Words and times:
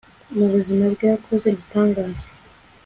mu 0.35 0.45
buzima 0.53 0.85
bwe 0.93 1.05
yakoze 1.13 1.45
ibitangaza 1.49 2.25